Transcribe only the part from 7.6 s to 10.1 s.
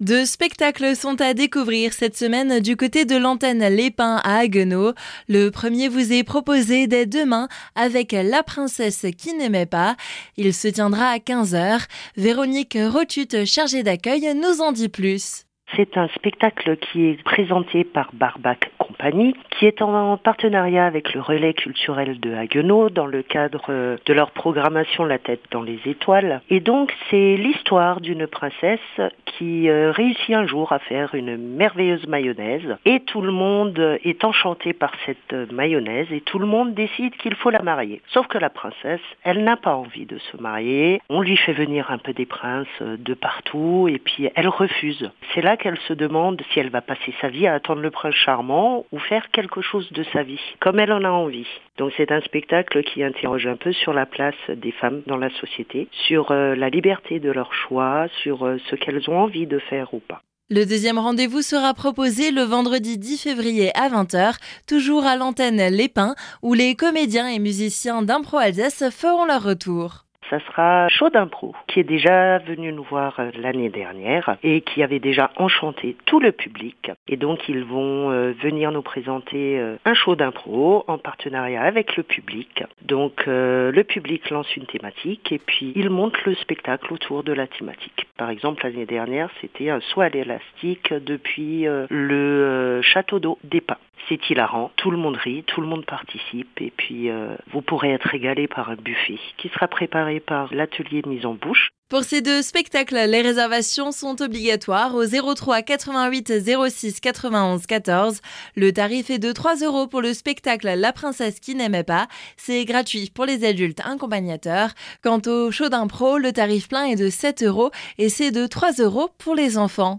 avec La princesse qui n'aimait pas.